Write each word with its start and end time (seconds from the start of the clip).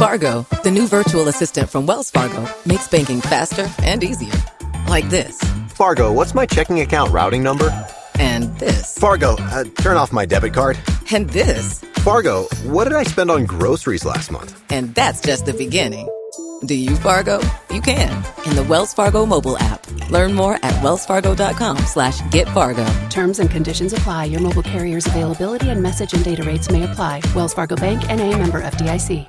Fargo, 0.00 0.46
the 0.62 0.70
new 0.70 0.86
virtual 0.88 1.28
assistant 1.28 1.68
from 1.68 1.84
Wells 1.84 2.10
Fargo, 2.10 2.48
makes 2.64 2.88
banking 2.88 3.20
faster 3.20 3.70
and 3.82 4.02
easier. 4.02 4.32
Like 4.88 5.10
this. 5.10 5.38
Fargo, 5.68 6.10
what's 6.10 6.32
my 6.32 6.46
checking 6.46 6.80
account 6.80 7.12
routing 7.12 7.42
number? 7.42 7.68
And 8.18 8.44
this. 8.58 8.96
Fargo, 8.96 9.36
uh, 9.38 9.64
turn 9.82 9.98
off 9.98 10.10
my 10.10 10.24
debit 10.24 10.54
card. 10.54 10.78
And 11.12 11.28
this. 11.28 11.80
Fargo, 11.96 12.44
what 12.64 12.84
did 12.84 12.94
I 12.94 13.02
spend 13.02 13.30
on 13.30 13.44
groceries 13.44 14.06
last 14.06 14.30
month? 14.30 14.58
And 14.70 14.94
that's 14.94 15.20
just 15.20 15.44
the 15.44 15.52
beginning. 15.52 16.08
Do 16.64 16.74
you 16.74 16.96
Fargo? 16.96 17.38
You 17.70 17.82
can 17.82 18.24
in 18.46 18.56
the 18.56 18.64
Wells 18.70 18.94
Fargo 18.94 19.26
mobile 19.26 19.58
app. 19.58 19.86
Learn 20.08 20.32
more 20.32 20.54
at 20.62 20.72
wellsfargo.com 20.82 21.76
slash 21.84 22.22
get 22.30 22.48
Fargo. 22.48 22.86
Terms 23.10 23.38
and 23.38 23.50
conditions 23.50 23.92
apply. 23.92 24.24
Your 24.32 24.40
mobile 24.40 24.62
carrier's 24.62 25.06
availability 25.06 25.68
and 25.68 25.82
message 25.82 26.14
and 26.14 26.24
data 26.24 26.42
rates 26.42 26.70
may 26.70 26.84
apply. 26.84 27.20
Wells 27.34 27.52
Fargo 27.52 27.76
Bank 27.76 28.08
and 28.08 28.18
a 28.18 28.34
member 28.38 28.62
FDIC. 28.62 29.28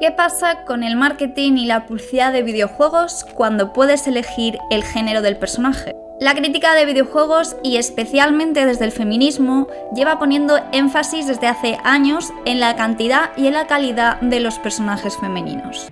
¿Qué 0.00 0.10
pasa 0.10 0.64
con 0.64 0.82
el 0.82 0.96
marketing 0.96 1.58
y 1.58 1.66
la 1.66 1.84
publicidad 1.84 2.32
de 2.32 2.42
videojuegos 2.42 3.26
cuando 3.34 3.74
puedes 3.74 4.06
elegir 4.06 4.56
el 4.70 4.82
género 4.82 5.20
del 5.20 5.36
personaje? 5.36 5.94
La 6.18 6.34
crítica 6.34 6.72
de 6.72 6.86
videojuegos 6.86 7.56
y 7.62 7.76
especialmente 7.76 8.64
desde 8.64 8.86
el 8.86 8.92
feminismo 8.92 9.68
lleva 9.94 10.18
poniendo 10.18 10.58
énfasis 10.72 11.26
desde 11.26 11.48
hace 11.48 11.78
años 11.84 12.32
en 12.46 12.60
la 12.60 12.76
cantidad 12.76 13.32
y 13.36 13.46
en 13.46 13.52
la 13.52 13.66
calidad 13.66 14.18
de 14.22 14.40
los 14.40 14.58
personajes 14.58 15.18
femeninos. 15.18 15.90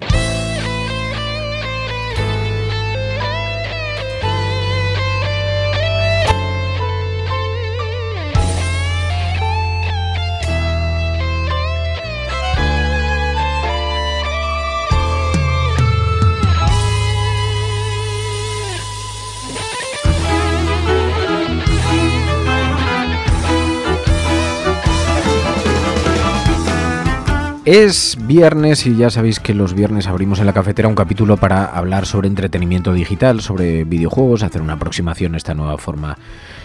Es 27.71 28.17
viernes 28.27 28.87
y 28.87 28.97
ya 28.97 29.11
sabéis 29.11 29.41
que 29.41 29.53
los 29.53 29.75
viernes 29.75 30.07
abrimos 30.07 30.41
en 30.41 30.47
la 30.47 30.55
cafetera 30.55 30.89
un 30.89 30.95
capítulo 30.95 31.37
para 31.37 31.67
hablar 31.67 32.07
sobre 32.07 32.27
entretenimiento 32.27 32.95
digital, 32.95 33.43
sobre 33.43 33.85
videojuegos, 33.85 34.43
hacer 34.43 34.63
una 34.63 34.73
aproximación 34.73 35.35
a 35.35 35.37
esta 35.37 35.53
nueva 35.53 35.77
forma 35.77 36.17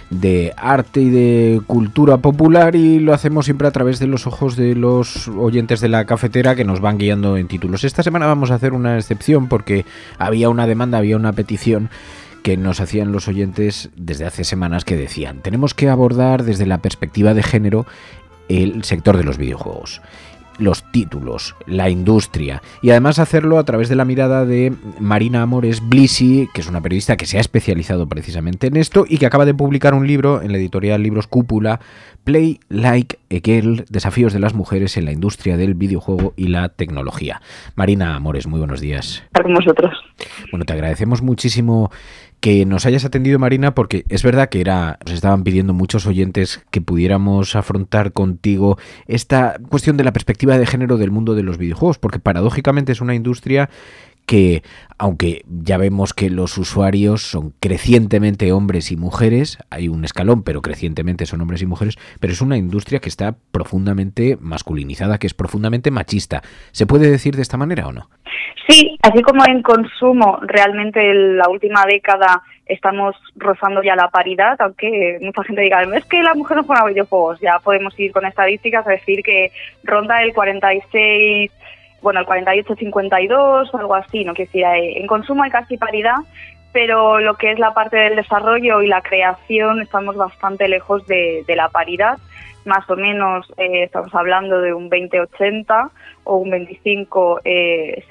de 0.10 0.54
arte 0.56 1.02
y 1.02 1.10
de 1.10 1.62
cultura 1.68 2.20
popular 2.20 2.78
y 2.78 3.00
lo 3.00 3.14
hacemos 3.14 3.44
siempre 3.44 3.68
a 3.68 3.72
través 3.72 4.00
de 4.00 4.08
los 4.08 4.28
ojos 4.28 4.56
de 4.56 4.76
los 4.76 5.28
oyentes 5.28 5.82
de 5.82 5.90
la 5.90 6.06
cafetera 6.06 6.56
que 6.56 6.64
nos 6.64 6.80
van 6.80 6.98
guiando 6.98 7.36
en 7.36 7.50
títulos. 7.50 7.84
Esta 7.84 8.02
semana 8.02 8.26
vamos 8.26 8.52
a 8.52 8.56
hacer 8.56 8.72
una 8.72 8.98
excepción 8.98 9.50
porque 9.50 9.86
había 10.18 10.48
una 10.48 10.68
demanda, 10.68 11.00
había 11.00 11.18
una 11.18 11.34
petición 11.34 11.90
que 12.44 12.56
nos 12.56 12.80
hacían 12.80 13.12
los 13.12 13.28
oyentes 13.28 13.90
desde 13.98 14.26
hace 14.26 14.46
semanas 14.46 14.86
que 14.86 14.96
decían, 14.96 15.42
tenemos 15.42 15.74
que 15.74 15.90
abordar 15.90 16.44
desde 16.44 16.66
la 16.66 16.78
perspectiva 16.78 17.34
de 17.34 17.44
género 17.44 17.86
el 18.48 18.86
sector 18.86 19.18
de 19.18 19.24
los 19.24 19.38
videojuegos 19.38 20.02
los 20.58 20.84
títulos, 20.92 21.56
la 21.66 21.90
industria 21.90 22.62
y 22.82 22.92
además 22.92 23.20
hacerlo 23.20 23.58
a 23.58 23.64
través 23.64 23.90
de 23.90 23.96
la 23.96 24.06
mirada 24.06 24.46
de 24.46 24.74
Marina 25.00 25.42
Amores 25.42 25.88
Blisi, 25.88 26.48
que 26.54 26.62
es 26.62 26.68
una 26.68 26.82
periodista 26.82 27.18
que 27.18 27.26
se 27.26 27.38
ha 27.38 27.42
especializado 27.42 28.08
precisamente 28.08 28.68
en 28.68 28.78
esto 28.78 29.06
y 29.08 29.18
que 29.18 29.26
acaba 29.26 29.46
de 29.46 29.54
publicar 29.54 29.94
un 29.94 30.08
libro 30.08 30.42
en 30.42 30.52
la 30.52 30.58
editorial 30.58 31.02
Libros 31.04 31.28
Cúpula, 31.28 31.80
Play 32.24 32.60
Like 32.70 33.20
a 33.32 33.40
Girl, 33.44 33.86
Desafíos 33.90 34.34
de 34.34 34.40
las 34.40 34.54
Mujeres 34.54 34.98
en 34.98 35.06
la 35.06 35.12
Industria 35.12 35.58
del 35.58 35.74
Videojuego 35.74 36.34
y 36.38 36.48
la 36.48 36.70
Tecnología. 36.70 37.42
Marina 37.76 38.16
Amores, 38.16 38.48
muy 38.48 38.60
buenos 38.60 38.80
días. 38.80 39.24
Con 39.34 39.54
vosotros. 39.54 39.94
Bueno, 40.52 40.66
te 40.66 40.74
agradecemos 40.74 41.22
muchísimo 41.22 41.92
que 42.44 42.66
nos 42.66 42.86
hayas 42.86 43.06
atendido, 43.06 43.40
Marina, 43.40 43.74
porque 43.74 44.04
es 44.10 44.22
verdad 44.22 44.50
que 44.50 44.60
era, 44.60 45.00
nos 45.06 45.14
estaban 45.14 45.46
pidiendo 45.46 45.74
muchos 45.74 46.06
oyentes 46.06 46.62
que 46.72 46.82
pudiéramos 46.82 47.56
afrontar 47.56 48.12
contigo 48.12 48.78
esta 49.08 49.56
cuestión 49.70 49.96
de 49.96 50.04
la 50.04 50.12
perspectiva 50.12 50.58
de 50.58 50.66
género 50.66 50.98
del 50.98 51.10
mundo 51.10 51.36
de 51.36 51.44
los 51.44 51.58
videojuegos, 51.58 52.00
porque 52.00 52.20
paradójicamente 52.20 52.92
es 52.92 53.00
una 53.00 53.16
industria 53.16 53.70
que, 54.26 54.64
aunque 54.98 55.44
ya 55.48 55.78
vemos 55.78 56.14
que 56.14 56.30
los 56.30 56.58
usuarios 56.58 57.22
son 57.22 57.54
crecientemente 57.60 58.52
hombres 58.52 58.92
y 58.92 58.96
mujeres, 58.96 59.58
hay 59.70 59.88
un 59.88 60.06
escalón, 60.06 60.44
pero 60.44 60.62
crecientemente 60.62 61.26
son 61.26 61.42
hombres 61.42 61.62
y 61.62 61.66
mujeres, 61.66 61.98
pero 62.20 62.34
es 62.34 62.42
una 62.42 62.58
industria 62.58 63.00
que 63.00 63.10
está 63.10 63.36
profundamente 63.52 64.38
masculinizada, 64.40 65.18
que 65.18 65.28
es 65.28 65.34
profundamente 65.34 65.92
machista. 65.92 66.42
¿Se 66.72 66.86
puede 66.86 67.10
decir 67.10 67.36
de 67.36 67.42
esta 67.42 67.58
manera 67.58 67.88
o 67.88 67.92
no? 67.92 68.10
Sí, 68.68 68.98
así 69.02 69.22
como 69.22 69.46
en 69.46 69.62
consumo, 69.62 70.40
realmente 70.42 71.00
en 71.12 71.38
la 71.38 71.50
última 71.50 71.86
década 71.86 72.42
estamos 72.66 73.16
rozando 73.36 73.84
ya 73.84 73.96
la 73.96 74.10
paridad, 74.10 74.56
aunque 74.60 75.20
mucha 75.22 75.44
gente 75.44 75.62
diga, 75.62 75.84
es 75.84 76.06
que 76.06 76.24
la 76.24 76.34
mujer 76.34 76.58
no 76.58 76.64
juega 76.64 76.86
videojuegos, 76.86 77.42
ya 77.42 77.60
podemos 77.60 78.00
ir 78.00 78.14
con 78.14 78.26
estadísticas 78.26 78.88
a 78.88 78.92
decir 78.92 79.22
que 79.22 79.52
ronda 79.84 80.24
el 80.24 80.34
46 80.34 81.52
bueno, 82.04 82.20
el 82.20 82.28
48-52 82.28 83.70
o 83.72 83.78
algo 83.78 83.96
así, 83.96 84.24
¿no? 84.26 84.34
Quiero 84.34 84.52
decir, 84.52 84.66
en 84.66 85.08
consumo 85.08 85.42
hay 85.44 85.50
casi 85.50 85.78
paridad, 85.78 86.18
pero 86.74 87.20
lo 87.20 87.36
que 87.36 87.52
es 87.52 87.60
la 87.60 87.74
parte 87.74 87.98
del 87.98 88.18
desarrollo 88.18 88.82
y 88.82 88.88
la 88.88 89.02
creación 89.02 89.82
estamos 89.82 90.18
bastante 90.18 90.68
lejos 90.68 91.08
de, 91.08 91.46
la 91.48 91.70
paridad. 91.70 92.18
Más 92.66 92.90
o 92.90 92.96
menos 92.96 93.52
eh, 93.58 93.84
estamos 93.84 94.14
hablando 94.14 94.60
de 94.60 94.74
un 94.74 94.90
20-80 94.90 95.90
o 96.26 96.38
un 96.38 96.52
25-75, 96.52 97.40
eh, 97.46 98.04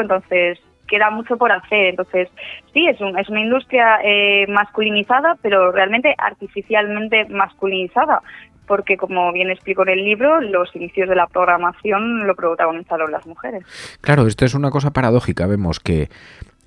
entonces 0.00 0.58
queda 0.88 1.10
mucho 1.10 1.36
por 1.36 1.52
hacer. 1.52 1.86
Entonces, 1.86 2.28
sí, 2.72 2.86
es, 2.86 3.00
un, 3.00 3.18
es 3.18 3.28
una 3.28 3.40
industria 3.40 4.00
eh, 4.02 4.46
masculinizada, 4.48 5.36
pero 5.42 5.70
realmente 5.70 6.14
artificialmente 6.18 7.26
masculinizada 7.26 8.22
porque 8.66 8.96
como 8.96 9.32
bien 9.32 9.50
explico 9.50 9.82
en 9.82 9.90
el 9.90 10.04
libro, 10.04 10.40
los 10.40 10.74
inicios 10.74 11.08
de 11.08 11.16
la 11.16 11.26
programación 11.26 12.26
lo 12.26 12.34
protagonizaron 12.34 13.10
las 13.10 13.26
mujeres. 13.26 13.64
Claro, 14.00 14.26
esto 14.26 14.44
es 14.44 14.54
una 14.54 14.70
cosa 14.70 14.92
paradójica. 14.92 15.46
Vemos 15.46 15.80
que 15.80 16.08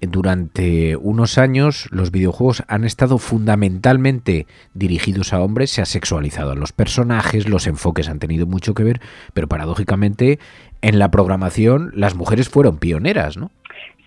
durante 0.02 0.96
unos 0.96 1.38
años 1.38 1.88
los 1.92 2.12
videojuegos 2.12 2.64
han 2.68 2.86
estado 2.86 3.18
fundamentalmente 3.18 4.48
dirigidos 4.74 5.34
a 5.34 5.42
hombres, 5.42 5.72
se 5.72 5.82
ha 5.82 5.86
sexualizado 5.86 6.52
a 6.52 6.56
los 6.56 6.72
personajes, 6.72 7.50
los 7.50 7.68
enfoques 7.68 8.08
han 8.08 8.20
tenido 8.20 8.46
mucho 8.46 8.74
que 8.74 8.84
ver, 8.84 9.02
pero 9.34 9.48
paradójicamente 9.48 10.40
en 10.82 11.00
la 11.00 11.12
programación 11.12 11.92
las 11.94 12.16
mujeres 12.16 12.48
fueron 12.48 12.78
pioneras, 12.78 13.38
¿no? 13.38 13.52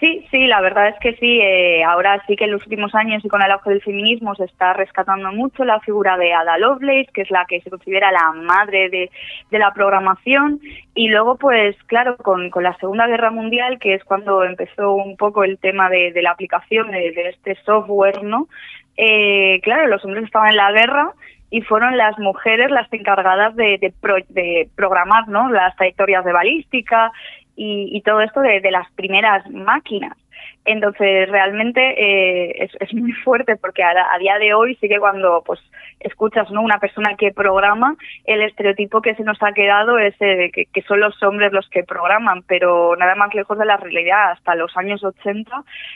Sí, 0.03 0.27
sí, 0.33 0.49
la 0.49 0.61
verdad 0.61 0.89
es 0.89 0.99
que 0.99 1.15
sí. 1.15 1.41
Eh, 1.41 1.85
ahora 1.85 2.21
sí 2.27 2.35
que 2.35 2.47
en 2.47 2.51
los 2.51 2.65
últimos 2.65 2.93
años 2.93 3.25
y 3.25 3.29
con 3.29 3.41
el 3.41 3.53
auge 3.53 3.71
del 3.71 3.83
feminismo 3.83 4.35
se 4.35 4.47
está 4.47 4.73
rescatando 4.73 5.31
mucho 5.31 5.65
la 5.65 5.79
figura 5.79 6.17
de 6.17 6.33
Ada 6.33 6.59
Lovelace, 6.59 7.11
que 7.15 7.23
es 7.23 7.31
la 7.31 7.45
que 7.47 7.61
se 7.61 7.71
considera 7.71 8.11
la 8.11 8.33
madre 8.33 8.91
de, 8.91 9.11
la 9.57 9.73
programación. 9.73 10.61
Y 10.97 11.07
luego, 11.07 11.37
pues 11.37 11.77
claro, 11.87 12.17
con, 12.17 12.51
la 12.63 12.77
Segunda 12.79 13.07
Guerra 13.07 13.31
Mundial, 13.31 13.79
que 13.79 13.95
es 13.95 14.03
cuando 14.03 14.43
empezó 14.43 14.93
un 14.93 15.17
poco 15.17 15.45
el 15.45 15.59
tema 15.59 15.89
de, 15.89 16.13
la 16.21 16.33
aplicación 16.33 16.91
de, 16.91 17.15
este 17.29 17.55
software, 17.65 18.25
¿no? 18.25 18.49
Eh, 18.97 19.61
claro, 19.63 19.87
los 19.87 20.05
hombres 20.05 20.25
estaban 20.25 20.51
en 20.51 20.57
la 20.57 20.73
guerra 20.73 21.13
y 21.53 21.61
fueron 21.61 21.99
las 21.99 22.19
mujeres 22.19 22.71
las 22.71 22.91
encargadas 22.93 23.55
de, 23.55 23.79
de, 23.79 24.69
programar 24.75 25.29
¿no? 25.29 25.51
las 25.51 25.77
trayectorias 25.77 26.25
de 26.25 26.33
balística 26.33 27.13
y, 27.57 28.01
todo 28.03 28.21
esto 28.21 28.41
de, 28.41 28.61
las 28.71 28.91
primeras 28.93 29.49
máquinas. 29.51 30.17
Entonces, 30.65 31.29
realmente 31.29 31.81
eh, 31.81 32.69
es, 32.81 32.95
muy 32.95 33.13
fuerte 33.25 33.57
porque 33.57 33.83
a, 33.83 34.19
día 34.19 34.39
de 34.39 34.55
hoy 34.55 34.77
sí 34.77 34.89
que 34.89 34.99
cuando 34.99 35.43
pues 35.45 35.61
escuchas 36.01 36.51
¿no? 36.51 36.63
una 36.63 36.79
persona 36.79 37.17
que 37.17 37.33
programa, 37.33 37.97
el 38.25 38.43
estereotipo 38.43 39.03
que 39.03 39.15
se 39.15 39.25
nos 39.25 39.41
ha 39.43 39.53
quedado 39.53 39.99
es 39.99 40.15
eh, 40.21 40.51
que, 40.53 40.83
son 40.83 41.01
los 41.01 41.21
hombres 41.23 41.53
los 41.53 41.69
que 41.69 41.85
programan, 41.85 42.43
pero 42.43 42.97
nada 42.97 43.15
más 43.15 43.35
lejos 43.35 43.59
de 43.59 43.67
la 43.67 43.77
realidad. 43.77 44.33
Hasta 44.33 44.55
los 44.55 44.77
años 44.77 45.03
80, 45.03 45.51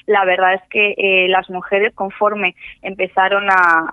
la 0.06 0.25
verdad 0.25 0.55
es 0.55 0.62
que 0.69 0.94
eh, 0.97 1.29
las 1.29 1.49
mujeres, 1.50 1.94
conforme 1.94 2.55
empezaron 2.82 3.49
a, 3.50 3.93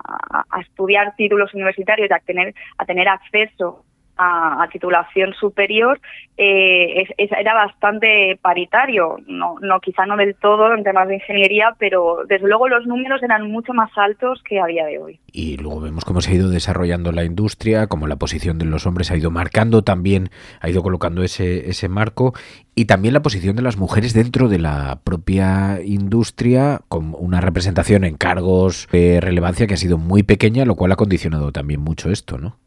a, 0.49 0.61
estudiar 0.61 1.15
títulos 1.15 1.53
universitarios 1.53 2.09
y 2.09 2.13
a 2.13 2.19
tener, 2.19 2.53
a 2.77 2.85
tener 2.85 3.07
acceso 3.07 3.83
a, 4.17 4.67
titulación 4.71 5.33
superior 5.33 5.99
eh, 6.37 7.05
era 7.17 7.53
bastante 7.53 8.39
paritario, 8.41 9.17
no, 9.27 9.55
no 9.61 9.79
quizá 9.79 10.05
no 10.05 10.17
del 10.17 10.35
todo 10.35 10.73
en 10.73 10.83
temas 10.83 11.07
de 11.07 11.15
ingeniería, 11.15 11.75
pero 11.77 12.19
desde 12.27 12.47
luego 12.47 12.67
los 12.67 12.87
números 12.87 13.21
eran 13.21 13.49
mucho 13.51 13.73
más 13.73 13.91
altos 13.95 14.41
que 14.43 14.59
a 14.59 14.65
día 14.65 14.85
de 14.85 14.99
hoy. 14.99 15.19
Y 15.31 15.57
luego 15.57 15.81
vemos 15.81 16.05
cómo 16.05 16.21
se 16.21 16.31
ha 16.31 16.35
ido 16.35 16.49
desarrollando 16.49 17.11
la 17.11 17.23
industria, 17.23 17.87
cómo 17.87 18.07
la 18.07 18.15
posición 18.15 18.57
de 18.57 18.65
los 18.65 18.85
hombres 18.87 19.11
ha 19.11 19.17
ido 19.17 19.31
marcando 19.31 19.83
también, 19.83 20.29
ha 20.59 20.69
ido 20.69 20.81
colocando 20.81 21.23
ese, 21.23 21.69
ese 21.69 21.89
marco 21.89 22.33
y 22.75 22.85
también 22.85 23.13
la 23.13 23.21
posición 23.21 23.55
de 23.55 23.61
las 23.61 23.77
mujeres 23.77 24.13
dentro 24.13 24.49
de 24.49 24.59
la 24.59 24.99
propia 25.03 25.81
industria, 25.83 26.81
con 26.87 27.15
una 27.17 27.41
representación 27.41 28.03
en 28.03 28.15
cargos 28.15 28.87
de 28.91 29.21
relevancia 29.21 29.67
que 29.67 29.75
ha 29.75 29.77
sido 29.77 29.97
muy 29.97 30.23
pequeña, 30.23 30.65
lo 30.65 30.75
cual 30.75 30.91
ha 30.91 30.95
condicionado 30.95 31.51
también 31.51 31.81
mucho 31.81 32.09
esto, 32.09 32.37
¿no? 32.37 32.57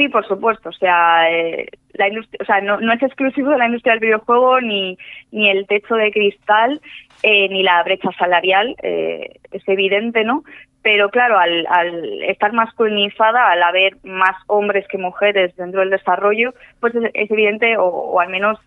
Sí, 0.00 0.08
por 0.08 0.26
supuesto. 0.26 0.70
O 0.70 0.72
sea, 0.72 1.30
eh, 1.30 1.66
la 1.92 2.06
o 2.08 2.44
sea, 2.46 2.62
no, 2.62 2.80
no, 2.80 2.90
es 2.94 3.02
exclusivo 3.02 3.50
de 3.50 3.58
la 3.58 3.66
industria 3.66 3.92
del 3.92 4.00
videojuego 4.00 4.58
ni, 4.62 4.96
ni 5.30 5.50
el 5.50 5.66
techo 5.66 5.94
de 5.94 6.10
cristal 6.10 6.80
eh, 7.22 7.50
ni 7.50 7.62
la 7.62 7.82
brecha 7.82 8.08
salarial. 8.18 8.76
Eh, 8.82 9.28
es 9.50 9.62
evidente, 9.68 10.24
¿no? 10.24 10.42
Pero 10.80 11.10
claro, 11.10 11.38
al, 11.38 11.66
al 11.68 12.22
estar 12.22 12.54
masculinizada, 12.54 13.50
al 13.50 13.62
haber 13.62 13.98
más 14.02 14.36
hombres 14.46 14.88
que 14.88 14.96
mujeres 14.96 15.54
dentro 15.56 15.80
del 15.80 15.90
desarrollo, 15.90 16.54
pues 16.80 16.94
es, 16.94 17.30
evidente, 17.30 17.76
o, 17.76 17.84
o, 17.84 18.20
al 18.20 18.30
menos 18.30 18.58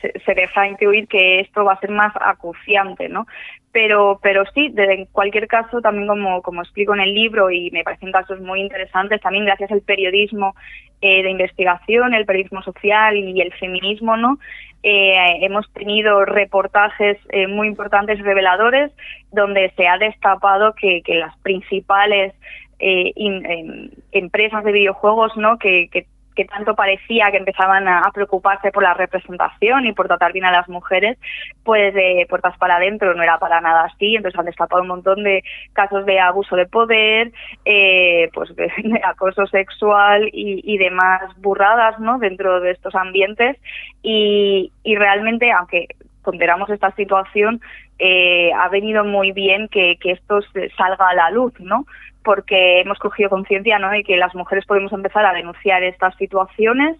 se, 0.00 0.34
deja 0.34 0.66
intuir 0.66 1.08
que 1.08 1.40
esto 1.40 1.64
va 1.64 1.74
a 1.74 1.80
ser 1.80 1.90
más 1.90 2.12
acuciante, 2.20 3.08
¿no? 3.08 3.26
Pero, 3.72 4.18
pero 4.22 4.44
sí, 4.52 4.72
en 4.76 5.06
cualquier 5.06 5.46
caso, 5.46 5.80
también 5.80 6.08
como, 6.08 6.42
como 6.42 6.62
explico 6.62 6.94
en 6.94 7.00
el 7.00 7.14
libro, 7.14 7.50
y 7.50 7.70
me 7.70 7.84
parecen 7.84 8.10
casos 8.10 8.40
muy 8.40 8.60
interesantes, 8.60 9.20
también 9.20 9.44
gracias 9.44 9.70
al 9.70 9.82
periodismo 9.82 10.54
eh, 11.00 11.22
de 11.22 11.30
investigación, 11.30 12.14
el 12.14 12.26
periodismo 12.26 12.62
social 12.62 13.16
y 13.16 13.40
el 13.40 13.52
feminismo, 13.54 14.16
¿no? 14.16 14.38
Eh, 14.82 15.44
hemos 15.44 15.70
tenido 15.72 16.24
reportajes 16.24 17.18
eh, 17.28 17.46
muy 17.46 17.68
importantes, 17.68 18.18
reveladores, 18.20 18.90
donde 19.30 19.72
se 19.76 19.86
ha 19.86 19.98
destapado 19.98 20.74
que, 20.74 21.02
que 21.02 21.14
las 21.14 21.36
principales 21.38 22.34
em, 22.78 23.90
empresas 24.10 24.64
de 24.64 24.72
videojuegos, 24.72 25.36
¿no? 25.36 25.58
Que, 25.58 25.88
que 25.92 26.06
que 26.40 26.46
tanto 26.46 26.74
parecía 26.74 27.30
que 27.30 27.36
empezaban 27.36 27.86
a, 27.86 28.02
preocuparse 28.14 28.72
por 28.72 28.82
la 28.82 28.94
representación 28.94 29.84
y 29.84 29.92
por 29.92 30.06
tratar 30.06 30.32
bien 30.32 30.46
a 30.46 30.52
las 30.52 30.68
mujeres, 30.70 31.18
pues 31.64 31.92
de 31.92 32.26
puertas 32.30 32.56
para 32.56 32.76
adentro 32.76 33.14
no 33.14 33.22
era 33.22 33.38
para 33.38 33.60
nada 33.60 33.84
así. 33.84 34.16
Entonces 34.16 34.38
han 34.38 34.46
destapado 34.46 34.80
un 34.80 34.88
montón 34.88 35.22
de 35.22 35.44
casos 35.74 36.06
de 36.06 36.18
abuso 36.18 36.56
de 36.56 36.64
poder, 36.64 37.32
eh, 37.66 38.30
pues 38.32 38.56
de, 38.56 38.70
acoso 39.04 39.46
sexual 39.48 40.30
y, 40.32 40.78
demás 40.78 41.20
burradas, 41.42 41.98
¿no? 42.00 42.18
Dentro 42.18 42.60
de 42.60 42.70
estos 42.70 42.94
ambientes 42.94 43.58
y, 44.02 44.72
realmente, 44.84 45.52
aunque 45.52 45.88
ponderamos 46.24 46.70
esta 46.70 46.90
situación, 46.92 47.60
eh, 47.98 48.50
ha 48.54 48.68
venido 48.70 49.04
muy 49.04 49.32
bien 49.32 49.68
que, 49.68 49.98
que 50.00 50.12
esto 50.12 50.40
salga 50.78 51.10
a 51.10 51.14
la 51.14 51.30
luz, 51.30 51.52
¿no? 51.60 51.84
Porque 52.22 52.80
hemos 52.80 52.98
cogido 52.98 53.30
conciencia 53.30 53.78
¿no? 53.78 53.90
de 53.90 54.02
que 54.04 54.16
las 54.16 54.34
mujeres 54.34 54.66
podemos 54.66 54.92
empezar 54.92 55.24
a 55.24 55.32
denunciar 55.32 55.82
estas 55.82 56.14
situaciones 56.16 56.96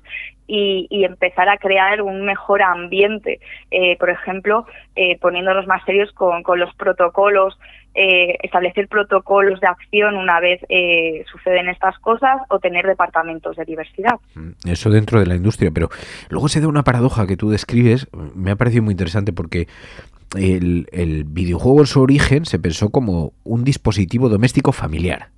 y, 0.52 1.04
empezar 1.04 1.48
a 1.48 1.58
crear 1.58 2.02
un 2.02 2.24
mejor 2.24 2.62
ambiente, 2.62 3.38
eh, 3.70 3.96
por 3.98 4.10
ejemplo, 4.10 4.66
eh, 4.96 5.16
poniéndonos 5.20 5.66
más 5.68 5.84
serios 5.84 6.10
con, 6.12 6.42
los 6.58 6.74
protocolos, 6.74 7.56
eh, 7.94 8.36
establecer 8.42 8.88
protocolos 8.88 9.60
de 9.60 9.68
acción 9.68 10.16
una 10.16 10.40
vez 10.40 10.60
suceden 11.30 11.68
estas 11.68 11.98
cosas 12.00 12.40
o 12.48 12.58
tener 12.58 12.84
departamentos 12.86 13.56
de 13.56 13.64
diversidad. 13.64 14.16
Mm, 14.34 14.50
eso 14.68 14.90
dentro 14.90 15.20
de 15.20 15.26
la 15.26 15.36
industria, 15.36 15.70
pero 15.72 15.88
luego 16.30 16.48
se 16.48 16.60
da 16.60 16.66
una 16.66 16.82
paradoja 16.82 17.28
que 17.28 17.36
tú 17.36 17.50
describes, 17.50 18.08
me 18.34 18.50
ha 18.50 18.56
parecido 18.56 18.82
muy 18.82 18.92
interesante 18.92 19.32
porque 19.32 19.68
el, 20.36 21.24
videojuego 21.26 21.80
en 21.80 21.86
su 21.86 22.00
origen 22.00 22.44
se 22.44 22.58
pensó 22.58 22.90
como 22.90 23.32
un 23.44 23.64
dispositivo 23.64 24.28
doméstico 24.28 24.72
familiar. 24.72 25.28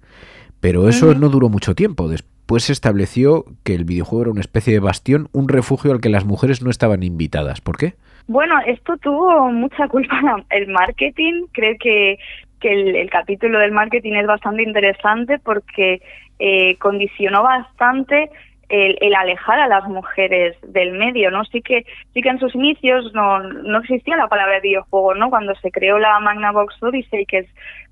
Pero 0.60 0.88
eso 0.88 1.14
no 1.14 1.28
duró 1.28 1.48
mucho 1.48 1.74
tiempo. 1.74 2.08
Después 2.08 2.64
se 2.64 2.72
estableció 2.72 3.44
que 3.64 3.74
el 3.74 3.84
videojuego 3.84 4.22
era 4.22 4.30
una 4.30 4.40
especie 4.40 4.72
de 4.72 4.78
bastión, 4.78 5.28
un 5.32 5.48
refugio 5.48 5.90
al 5.90 6.00
que 6.00 6.08
las 6.08 6.24
mujeres 6.24 6.62
no 6.62 6.70
estaban 6.70 7.02
invitadas. 7.02 7.60
¿Por 7.60 7.76
qué? 7.76 7.94
Bueno, 8.28 8.54
esto 8.66 8.96
tuvo 8.98 9.50
mucha 9.50 9.88
culpa 9.88 10.20
el 10.50 10.68
marketing. 10.68 11.46
Creo 11.52 11.74
que, 11.80 12.18
que 12.60 13.00
el, 13.00 13.10
capítulo 13.10 13.58
del 13.58 13.72
marketing 13.72 14.12
es 14.12 14.26
bastante 14.26 14.62
interesante 14.62 15.38
porque 15.40 16.00
eh, 16.38 16.76
condicionó 16.78 17.42
bastante 17.42 18.30
el, 18.72 19.14
alejar 19.14 19.60
a 19.60 19.68
las 19.68 19.84
mujeres 19.86 20.56
del 20.62 20.92
medio, 20.92 21.30
¿no? 21.30 21.44
Sí 21.44 21.60
que, 21.60 21.84
sí 22.14 22.22
que 22.22 22.28
en 22.30 22.38
sus 22.38 22.54
inicios 22.54 23.12
no, 23.12 23.40
no 23.40 23.78
existía 23.80 24.16
la 24.16 24.28
palabra 24.28 24.60
videojuego, 24.60 25.14
¿no? 25.14 25.28
Cuando 25.28 25.54
se 25.56 25.70
creó 25.70 25.98
la 25.98 26.18
Magnavox 26.20 26.82
Odyssey, 26.82 27.26
que 27.26 27.38
es 27.38 27.46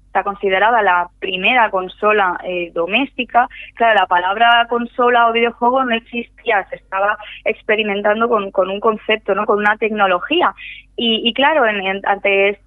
está 0.06 0.25
considerada 0.25 0.82
la 0.82 1.09
primera 1.21 1.71
consola 1.71 2.37
eh, 2.43 2.73
doméstica, 2.75 3.49
claro, 3.75 3.94
la 3.94 4.06
palabra 4.06 4.67
consola 4.69 5.29
o 5.29 5.32
videojuego 5.32 5.85
no 5.85 5.94
existía, 5.94 6.67
se 6.69 6.77
estaba 6.77 7.17
experimentando 7.44 8.29
con, 8.29 8.50
con 8.50 8.71
un 8.71 8.81
concepto, 8.81 9.37
¿no? 9.37 9.47
con 9.47 9.59
una 9.59 9.76
tecnología. 9.76 10.53
Y, 10.97 11.23
y 11.29 11.33
claro, 11.33 11.65
en, 11.65 12.00
ante 12.05 12.59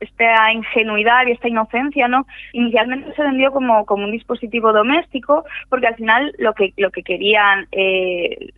esta 0.00 0.52
ingenuidad 0.52 1.26
y 1.26 1.32
esta 1.32 1.48
inocencia, 1.48 2.08
¿no? 2.08 2.26
Inicialmente 2.52 3.14
se 3.14 3.22
vendió 3.22 3.52
como, 3.52 3.86
como 3.86 4.04
un 4.04 4.12
dispositivo 4.12 4.72
doméstico, 4.72 5.44
porque 5.68 5.86
al 5.86 5.96
final 5.96 6.32
lo 6.38 6.54
que, 6.54 6.72
lo 6.76 6.90
que 6.90 7.02
querían 7.02 7.66
eh, 7.72 8.50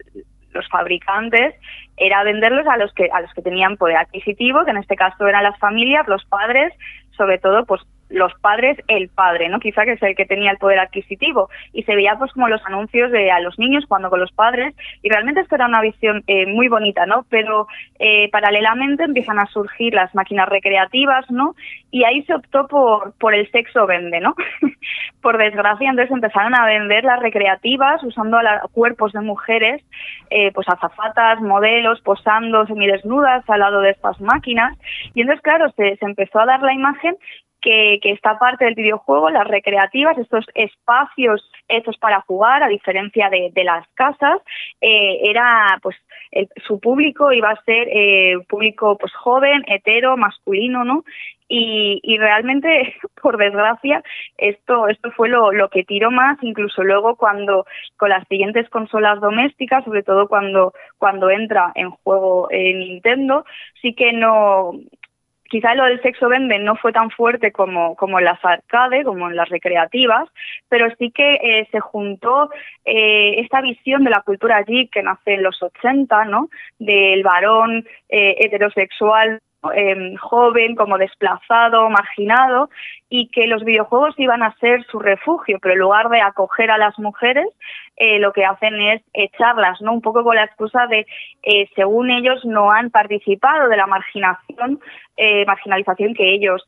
los 0.53 0.69
fabricantes 0.69 1.55
era 1.97 2.23
venderlos 2.25 2.67
a 2.67 2.77
los 2.77 2.93
que 2.95 3.09
a 3.13 3.21
los 3.21 3.33
que 3.33 3.43
tenían 3.43 3.77
poder 3.77 3.97
adquisitivo, 3.97 4.65
que 4.65 4.71
en 4.71 4.79
este 4.79 4.97
caso 4.97 5.27
eran 5.27 5.45
las 5.45 5.59
familias, 5.59 6.09
los 6.09 6.25
padres, 6.25 6.73
sobre 7.17 7.39
todo 7.39 7.65
pues 7.65 7.83
los 8.13 8.33
padres, 8.41 8.79
el 8.89 9.09
padre, 9.09 9.49
¿no? 9.49 9.59
Quizá 9.59 9.85
que 9.85 9.93
es 9.93 10.03
el 10.03 10.15
que 10.15 10.27
tenía 10.27 10.51
el 10.51 10.59
poder 10.59 10.79
adquisitivo. 10.79 11.49
Y 11.73 11.83
se 11.85 11.95
veía 11.95 12.17
pues 12.19 12.33
como 12.33 12.49
los 12.49 12.65
anuncios 12.67 13.11
de 13.11 13.31
a 13.31 13.41
los 13.41 13.59
niños 13.59 13.85
cuando 13.89 14.11
con 14.11 14.21
los 14.21 14.33
padres. 14.33 14.75
Y 15.03 15.09
realmente 15.09 15.41
esto 15.41 15.55
era 15.55 15.67
una 15.67 15.81
visión 15.81 16.23
eh, 16.27 16.47
muy 16.47 16.69
bonita, 16.69 17.07
¿no? 17.07 17.25
Pero 17.29 17.67
eh, 17.99 18.29
paralelamente 18.31 19.05
empiezan 19.05 19.39
a 19.39 19.47
surgir 19.47 19.95
las 19.95 20.15
máquinas 20.15 20.49
recreativas, 20.49 21.31
¿no? 21.31 21.55
Y 21.91 22.05
ahí 22.05 22.23
se 22.25 22.35
optó 22.35 22.67
por, 22.67 23.15
por 23.19 23.35
el 23.35 23.51
sexo 23.51 23.87
vende, 23.87 24.21
¿no? 24.21 24.35
por 25.23 25.39
desgracia, 25.39 25.89
entonces 25.89 26.13
empezaron 26.13 26.55
a 26.55 26.67
vender 26.67 27.05
las 27.05 27.21
recreativas 27.21 28.03
usando 28.03 28.39
a 28.39 28.63
cuerpos 28.73 29.13
de 29.13 29.21
mujeres, 29.21 29.83
eh, 30.31 30.51
pues 30.53 30.69
azafatas, 30.69 31.41
modelos, 31.41 32.01
posando 32.01 32.67
semidesnudas 32.67 33.49
al 33.49 33.61
lado 33.61 33.81
de 33.81 33.91
estas 33.91 34.21
máquinas. 34.21 34.77
Y 35.15 35.21
entonces, 35.23 35.43
claro, 35.43 35.71
se, 35.77 35.97
se 35.97 36.05
empezó 36.05 36.41
a 36.41 36.47
dar 36.47 36.63
la 36.63 36.75
imagen 36.75 37.17
que, 37.63 38.01
esta 38.03 38.39
parte 38.39 38.65
del 38.67 38.75
videojuego, 38.75 39.31
las 39.31 39.47
recreativas, 39.47 40.19
estos 40.19 40.45
espacios 40.55 41.51
hechos 41.69 41.97
para 41.97 42.21
jugar, 42.23 42.63
a 42.63 42.69
diferencia 42.69 43.31
de, 43.31 43.65
las 43.65 43.87
casas, 43.95 44.41
eh, 44.81 45.21
era 45.25 45.79
pues 45.83 45.97
su 46.67 46.81
público 46.81 47.33
iba 47.33 47.51
a 47.51 47.63
ser 47.65 47.89
eh, 47.91 48.39
público 48.49 48.99
pues 48.99 49.13
joven, 49.15 49.63
hetero, 49.67 50.17
masculino, 50.17 50.85
¿no? 50.85 51.05
Y, 51.49 52.01
y, 52.03 52.17
realmente, 52.17 52.95
por 53.23 53.37
desgracia, 53.37 54.03
esto, 54.39 54.89
esto 54.89 55.11
fue 55.13 55.29
lo, 55.29 55.53
lo 55.53 55.69
que 55.69 55.85
tiró 55.85 56.11
más, 56.11 56.39
incluso 56.43 56.83
luego 56.83 57.17
cuando 57.17 57.67
con 57.99 58.09
las 58.09 58.27
siguientes 58.29 58.71
consolas 58.71 59.21
domésticas, 59.21 59.85
sobre 59.85 60.03
todo 60.03 60.29
cuando, 60.29 60.73
cuando 60.97 61.29
entra 61.31 61.71
en 61.75 61.91
juego 61.91 62.49
eh, 62.51 62.73
Nintendo, 62.73 63.45
sí 63.83 63.95
que 63.95 64.15
no, 64.15 64.73
Quizá 65.53 65.75
lo 65.75 65.85
del 65.85 66.01
sexo 66.01 66.31
vende 66.31 66.59
no 66.59 66.77
fue 66.77 66.95
tan 66.95 67.11
fuerte 67.11 67.53
como, 67.53 67.95
como 67.97 68.19
en 68.19 68.25
las 68.25 68.43
arcade, 68.43 69.05
como 69.05 69.29
en 69.29 69.37
las 69.37 69.51
recreativas, 69.51 70.27
pero 70.71 70.89
sí 70.97 71.11
que 71.11 71.35
eh, 71.35 71.69
se 71.71 71.79
juntó 71.79 72.49
eh, 72.87 73.35
esta 73.37 73.61
visión 73.61 74.03
de 74.03 74.09
la 74.09 74.23
cultura 74.23 74.57
allí 74.57 74.89
que 74.89 75.03
nace 75.03 75.35
en 75.35 75.43
los 75.43 75.63
80, 75.63 76.25
¿no? 76.25 76.49
Del 76.79 77.23
varón 77.23 77.85
eh, 78.09 78.37
heterosexual 78.39 79.43
Em, 79.75 80.17
joven, 80.17 80.75
como 80.75 80.99
desplazado, 80.99 81.89
marginado, 81.89 82.69
y 83.09 83.29
que 83.29 83.47
los 83.47 83.63
videojuegos 83.63 84.19
iban 84.19 84.43
a 84.43 84.57
ser 84.57 84.85
su 84.87 84.99
refugio, 84.99 85.59
pero 85.63 85.75
en 85.75 85.79
lugar 85.81 86.09
de 86.09 86.21
acoger 86.21 86.73
a 86.73 86.79
las 86.79 86.99
mujeres, 86.99 87.47
eh, 88.05 88.19
lo 88.19 88.33
que 88.33 88.45
hacen 88.45 88.75
es 88.83 89.01
echarlas, 89.13 89.81
¿no? 89.81 89.93
Un 89.93 90.01
poco 90.01 90.25
con 90.25 90.35
la 90.35 90.43
excusa 90.43 90.89
de, 90.89 91.07
eh, 91.45 91.69
según 91.77 92.11
ellos, 92.11 92.45
no 92.45 92.69
han 92.73 92.91
participado 92.91 93.69
de 93.69 93.77
la 93.77 93.87
marginación, 93.87 94.81
eh, 95.17 95.47
marginalización 95.47 96.13
que 96.13 96.35
ellos 96.35 96.65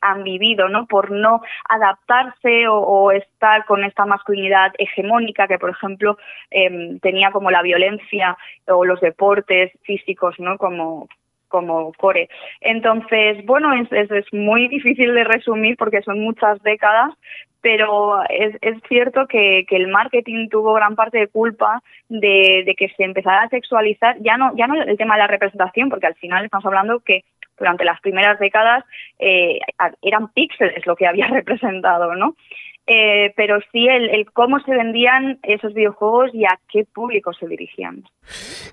han 0.00 0.24
vivido, 0.24 0.70
¿no? 0.70 0.86
Por 0.86 1.10
no 1.10 1.42
adaptarse 1.68 2.68
o, 2.68 2.78
o, 2.78 3.12
estar 3.12 3.66
con 3.66 3.84
esta 3.84 4.06
masculinidad 4.06 4.72
hegemónica 4.78 5.46
que, 5.46 5.58
por 5.58 5.68
ejemplo, 5.68 6.16
em, 6.50 6.98
tenía 7.00 7.32
como 7.32 7.50
la 7.50 7.60
violencia 7.60 8.38
o 8.66 8.86
los 8.86 8.98
deportes 9.02 9.70
físicos, 9.82 10.36
¿no? 10.38 10.56
Como 10.56 11.06
como 11.48 11.92
core. 11.94 12.28
Entonces, 12.60 13.44
bueno, 13.44 13.72
es, 13.72 13.90
es, 13.90 14.32
muy 14.32 14.68
difícil 14.68 15.14
de 15.14 15.24
resumir 15.24 15.76
porque 15.76 16.02
son 16.02 16.20
muchas 16.20 16.62
décadas, 16.62 17.14
pero 17.60 18.22
es, 18.28 18.56
es 18.60 18.76
cierto 18.88 19.26
que, 19.26 19.64
que, 19.68 19.76
el 19.76 19.88
marketing 19.88 20.48
tuvo 20.48 20.74
gran 20.74 20.94
parte 20.94 21.18
de 21.18 21.28
culpa 21.28 21.82
de, 22.08 22.62
de, 22.64 22.74
que 22.76 22.88
se 22.90 23.04
empezara 23.04 23.42
a 23.42 23.48
sexualizar, 23.48 24.16
ya 24.20 24.36
no, 24.36 24.54
ya 24.56 24.66
no 24.66 24.80
el 24.80 24.96
tema 24.96 25.14
de 25.14 25.22
la 25.22 25.26
representación, 25.26 25.88
porque 25.88 26.06
al 26.06 26.14
final 26.14 26.44
estamos 26.44 26.66
hablando 26.66 27.00
que 27.00 27.24
durante 27.58 27.84
las 27.84 28.00
primeras 28.00 28.38
décadas 28.38 28.84
eh, 29.18 29.58
eran 30.02 30.28
píxeles 30.28 30.86
lo 30.86 30.96
que 30.96 31.06
había 31.06 31.26
representado, 31.28 32.14
¿no? 32.14 32.36
Eh, 32.90 33.34
pero 33.36 33.58
sí 33.70 33.86
el, 33.86 34.24
cómo 34.32 34.60
se 34.60 34.70
vendían 34.70 35.38
esos 35.42 35.74
videojuegos 35.74 36.30
y 36.32 36.46
a 36.46 36.58
qué 36.72 36.86
público 36.86 37.34
se 37.34 37.46
dirigían. 37.46 38.04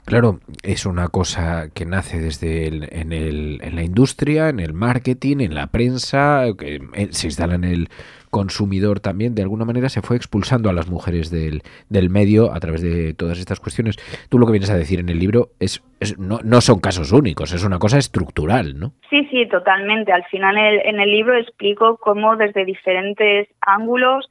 Claro, 0.05 0.39
es 0.63 0.85
una 0.85 1.09
cosa 1.09 1.69
que 1.73 1.85
nace 1.85 2.21
desde 2.21 2.67
en, 2.67 3.11
el, 3.11 3.59
en 3.61 3.75
la 3.75 3.83
industria, 3.83 4.47
en 4.47 4.61
el 4.61 4.73
marketing, 4.73 5.41
en 5.41 5.53
la 5.53 5.67
prensa, 5.67 6.45
que 6.57 6.79
eh, 6.93 7.07
se 7.11 7.27
instala 7.27 7.55
en 7.55 7.65
el 7.65 7.89
consumidor 8.35 8.99
también, 8.99 9.33
de 9.33 9.43
alguna 9.43 9.63
manera 9.63 9.87
se 9.87 10.01
fue 10.01 10.17
expulsando 10.17 10.69
a 10.69 10.73
las 10.73 10.89
mujeres 10.89 11.31
del, 11.31 11.61
del 11.87 12.09
medio 12.09 12.53
a 12.53 12.59
través 12.59 12.81
de 12.81 13.13
todas 13.13 13.39
estas 13.39 13.61
cuestiones. 13.61 13.95
Tú 14.29 14.37
lo 14.37 14.45
que 14.45 14.51
vienes 14.51 14.69
a 14.69 14.75
decir 14.75 14.99
en 14.99 15.07
el 15.07 15.19
libro 15.19 15.51
es, 15.57 15.81
no, 16.19 16.39
no, 16.43 16.59
son 16.59 16.81
casos 16.81 17.13
únicos, 17.13 17.53
es 17.53 17.63
una 17.63 17.79
cosa 17.79 17.97
estructural, 17.97 18.77
¿no? 18.77 18.91
Sí, 19.09 19.25
sí, 19.31 19.47
totalmente. 19.47 20.11
Al 20.11 20.25
final 20.25 20.57
en 20.57 20.99
el 20.99 21.09
libro 21.09 21.37
explico 21.37 21.95
cómo 21.95 22.35
desde 22.35 22.65
diferentes 22.65 23.47
ángulos 23.61 24.27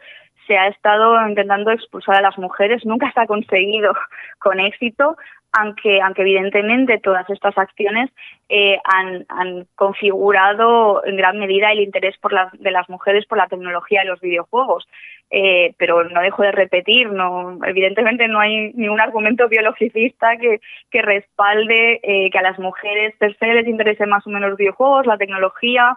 se 0.46 0.58
ha 0.58 0.68
estado 0.68 1.26
intentando 1.26 1.70
expulsar 1.70 2.16
a 2.16 2.20
las 2.20 2.36
mujeres, 2.36 2.84
nunca 2.84 3.10
se 3.10 3.20
ha 3.20 3.26
conseguido 3.26 3.94
con 4.38 4.60
éxito, 4.60 5.16
aunque, 5.56 6.00
aunque 6.00 6.22
evidentemente 6.22 6.98
todas 6.98 7.28
estas 7.30 7.56
acciones 7.56 8.10
eh, 8.48 8.78
han, 8.84 9.24
han, 9.28 9.66
configurado 9.76 11.04
en 11.06 11.16
gran 11.16 11.38
medida 11.38 11.70
el 11.70 11.80
interés 11.80 12.16
por 12.18 12.32
de 12.52 12.70
las 12.70 12.88
mujeres 12.88 13.24
por 13.26 13.38
la 13.38 13.46
tecnología 13.46 14.02
y 14.02 14.06
los 14.06 14.20
videojuegos. 14.20 14.86
Eh, 15.30 15.74
pero 15.78 16.04
no 16.04 16.20
dejo 16.20 16.42
de 16.42 16.52
repetir, 16.52 17.10
no, 17.10 17.58
evidentemente 17.64 18.28
no 18.28 18.40
hay 18.40 18.72
ningún 18.74 19.00
argumento 19.00 19.48
biologicista 19.48 20.36
que, 20.36 20.60
respalde 21.02 21.98
eh, 22.02 22.30
que 22.30 22.38
a 22.38 22.42
las 22.42 22.58
mujeres 22.58 23.14
per 23.18 23.36
se 23.38 23.46
les 23.46 23.66
interese 23.66 24.06
más 24.06 24.24
o 24.26 24.30
menos 24.30 24.50
los 24.50 24.58
videojuegos, 24.58 25.06
la 25.06 25.16
tecnología, 25.16 25.96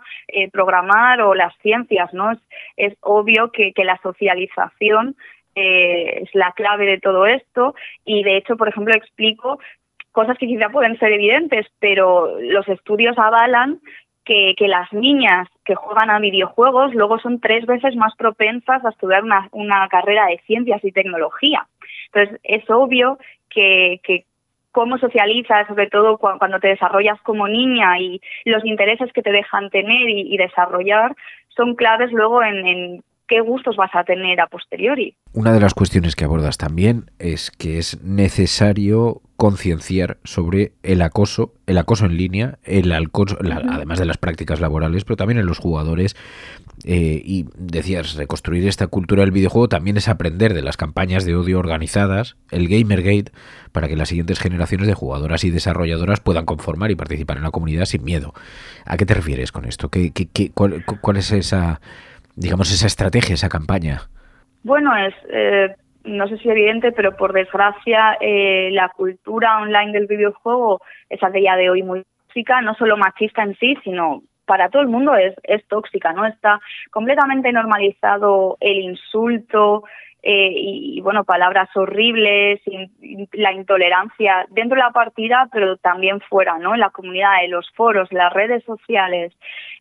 programar 0.51 1.21
o 1.21 1.35
las 1.35 1.55
ciencias, 1.57 2.11
¿no? 2.13 2.31
Es, 2.77 2.95
obvio 3.01 3.51
que 3.51 3.73
la 3.83 3.99
socialización 4.01 5.15
eh, 5.57 6.23
es 6.23 6.29
la 6.33 6.51
clave 6.51 6.85
de 6.85 6.99
todo 6.99 7.25
esto 7.25 7.73
y 8.05 8.23
de 8.23 8.37
hecho, 8.37 8.55
por 8.57 8.69
ejemplo, 8.69 8.93
explico 8.95 9.59
cosas 10.11 10.37
que 10.37 10.47
quizá 10.47 10.69
pueden 10.69 10.97
ser 10.99 11.11
evidentes, 11.13 11.65
pero 11.79 12.39
los 12.39 12.67
estudios 12.67 13.17
avalan 13.17 13.79
que, 14.23 14.55
las 14.59 14.91
niñas 14.91 15.47
que 15.65 15.75
juegan 15.75 16.09
a 16.09 16.19
videojuegos 16.19 16.93
luego 16.93 17.17
son 17.19 17.39
tres 17.39 17.65
veces 17.65 17.95
más 17.95 18.15
propensas 18.15 18.83
a 18.83 18.89
estudiar 18.89 19.23
una, 19.23 19.47
una 19.51 19.87
carrera 19.87 20.27
de 20.27 20.39
ciencias 20.45 20.83
y 20.83 20.91
tecnología. 20.91 21.65
Entonces, 22.11 22.39
es 22.43 22.69
obvio 22.69 23.17
que, 23.49 23.99
que 24.03 24.25
cómo 24.71 24.99
socializas, 24.99 25.67
sobre 25.67 25.87
todo 25.87 26.19
cuando 26.19 26.59
te 26.59 26.67
desarrollas 26.67 27.19
como 27.21 27.47
niña 27.47 27.99
y 27.99 28.21
los 28.45 28.63
intereses 28.63 29.11
que 29.11 29.23
te 29.23 29.31
dejan 29.31 29.71
tener 29.71 30.07
y, 30.07 30.37
desarrollar, 30.37 31.15
son 31.49 31.73
claves 31.73 32.11
luego 32.11 32.43
en 32.43 33.03
qué 33.27 33.41
gustos 33.41 33.75
vas 33.75 33.91
a 33.93 34.03
tener 34.03 34.39
a 34.39 34.47
posteriori. 34.47 35.15
Una 35.33 35.51
de 35.51 35.59
las 35.59 35.73
cuestiones 35.73 36.15
que 36.15 36.25
abordas 36.25 36.57
también 36.57 37.11
es 37.19 37.51
que 37.51 37.77
es 37.77 38.01
necesario 38.03 39.21
concienciar 39.35 40.17
sobre 40.23 40.71
el 40.81 41.01
acoso, 41.03 41.53
el 41.67 41.77
acoso 41.77 42.05
en 42.05 42.17
línea, 42.17 42.57
el 42.63 42.91
acoso, 42.91 43.37
además 43.39 43.99
de 43.99 44.05
las 44.05 44.17
prácticas 44.17 44.59
laborales, 44.59 45.03
pero 45.03 45.15
también 45.15 45.37
en 45.37 45.45
los 45.45 45.59
jugadores. 45.59 46.15
Eh, 46.85 47.21
y 47.23 47.45
decías, 47.55 48.15
reconstruir 48.15 48.67
esta 48.67 48.87
cultura 48.87 49.21
del 49.21 49.31
videojuego 49.31 49.67
también 49.67 49.97
es 49.97 50.07
aprender 50.07 50.53
de 50.53 50.61
las 50.61 50.77
campañas 50.77 51.25
de 51.25 51.35
odio 51.35 51.59
organizadas, 51.59 52.35
el 52.51 52.67
Gamergate, 52.67 53.31
para 53.71 53.87
que 53.87 53.95
las 53.95 54.09
siguientes 54.09 54.39
generaciones 54.39 54.87
de 54.87 54.93
jugadoras 54.93 55.43
y 55.43 55.51
desarrolladoras 55.51 56.19
puedan 56.19 56.45
conformar 56.45 56.89
y 56.89 56.95
participar 56.95 57.37
en 57.37 57.43
la 57.43 57.51
comunidad 57.51 57.85
sin 57.85 58.03
miedo. 58.03 58.33
¿A 58.85 58.97
qué 58.97 59.05
te 59.05 59.13
refieres 59.13 59.51
con 59.51 59.65
esto? 59.65 59.89
¿Qué, 59.89 60.11
qué, 60.11 60.51
cuál, 60.51 60.83
cuál 60.85 61.17
es 61.17 61.31
esa 61.31 61.79
digamos, 62.37 62.71
esa 62.71 62.87
estrategia, 62.87 63.33
esa 63.33 63.49
campaña? 63.49 64.01
Bueno, 64.63 64.95
es, 64.95 65.13
eh, 65.29 65.75
no 66.03 66.27
sé 66.27 66.37
si 66.37 66.49
evidente, 66.49 66.91
pero 66.91 67.17
por 67.17 67.33
desgracia 67.33 68.17
eh, 68.21 68.69
la 68.71 68.89
cultura 68.89 69.59
online 69.59 69.91
del 69.91 70.07
videojuego 70.07 70.79
es 71.09 71.21
a 71.23 71.29
día 71.29 71.55
de 71.55 71.69
hoy 71.69 71.83
muy 71.83 72.03
tóxica, 72.27 72.61
no 72.61 72.75
solo 72.75 72.95
machista 72.95 73.43
en 73.43 73.55
sí, 73.57 73.75
sino 73.83 74.21
para 74.45 74.69
todo 74.69 74.81
el 74.81 74.87
mundo 74.87 75.15
es, 75.15 75.33
es 75.43 75.65
tóxica, 75.67 76.13
¿no? 76.13 76.25
Está 76.25 76.59
completamente 76.91 77.51
normalizado 77.51 78.57
el 78.61 78.77
insulto, 78.79 79.83
eh, 80.29 80.51
y, 80.53 80.99
bueno, 80.99 81.23
palabras 81.23 81.69
horribles, 81.73 82.59
la 83.31 83.53
intolerancia 83.53 84.45
dentro 84.49 84.75
de 84.75 84.83
la 84.83 84.91
partida, 84.91 85.47
pero 85.53 85.77
también 85.77 86.19
fuera, 86.19 86.57
¿no? 86.57 86.73
En 86.73 86.81
la 86.81 86.89
comunidad, 86.89 87.45
en 87.45 87.51
los 87.51 87.71
foros, 87.71 88.11
las 88.11 88.33
redes 88.33 88.61
sociales. 88.65 89.33